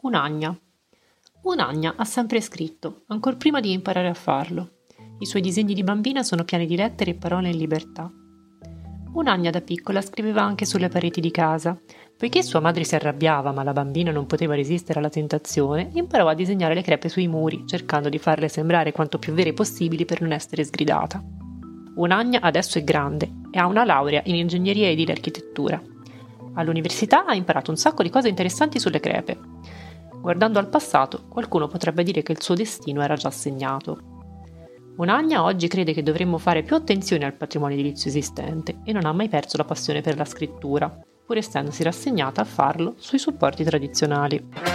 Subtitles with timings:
[0.00, 0.58] Un'agna.
[1.42, 4.78] Un'agna ha sempre scritto, ancor prima di imparare a farlo.
[5.18, 8.10] I suoi disegni di bambina sono pieni di lettere e parole in libertà.
[9.18, 11.76] Un'agna da piccola scriveva anche sulle pareti di casa.
[12.16, 16.34] Poiché sua madre si arrabbiava, ma la bambina non poteva resistere alla tentazione, imparò a
[16.34, 20.30] disegnare le crepe sui muri, cercando di farle sembrare quanto più vere possibili per non
[20.30, 21.20] essere sgridata.
[21.96, 25.82] Un'agna adesso è grande e ha una laurea in ingegneria edile e architettura.
[26.54, 29.36] All'università ha imparato un sacco di cose interessanti sulle crepe.
[30.20, 34.07] Guardando al passato, qualcuno potrebbe dire che il suo destino era già segnato.
[34.98, 39.12] Un'Agna oggi crede che dovremmo fare più attenzione al patrimonio edilizio esistente e non ha
[39.12, 40.92] mai perso la passione per la scrittura,
[41.24, 44.67] pur essendosi rassegnata a farlo sui supporti tradizionali.